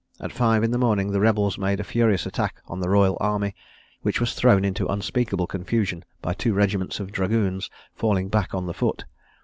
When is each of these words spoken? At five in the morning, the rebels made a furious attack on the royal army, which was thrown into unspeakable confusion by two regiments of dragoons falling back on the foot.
At 0.19 0.31
five 0.31 0.63
in 0.63 0.71
the 0.71 0.79
morning, 0.79 1.11
the 1.11 1.19
rebels 1.19 1.59
made 1.59 1.79
a 1.79 1.83
furious 1.83 2.25
attack 2.25 2.59
on 2.65 2.79
the 2.79 2.89
royal 2.89 3.19
army, 3.21 3.53
which 4.01 4.19
was 4.19 4.33
thrown 4.33 4.65
into 4.65 4.87
unspeakable 4.87 5.45
confusion 5.45 6.03
by 6.23 6.33
two 6.33 6.53
regiments 6.55 6.99
of 6.99 7.11
dragoons 7.11 7.69
falling 7.93 8.27
back 8.27 8.55
on 8.55 8.65
the 8.65 8.73
foot. 8.73 9.05